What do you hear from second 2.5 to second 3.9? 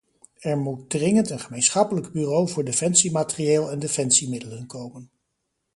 defensiematerieel en